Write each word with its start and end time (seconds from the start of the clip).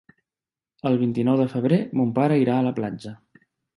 El 0.91 0.95
vint-i-nou 1.01 1.37
de 1.41 1.47
febrer 1.51 1.79
mon 2.01 2.15
pare 2.19 2.41
irà 2.45 2.57
a 2.59 2.65
la 2.69 2.73
platja. 2.81 3.13